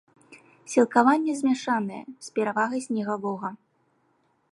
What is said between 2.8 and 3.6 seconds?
снегавога.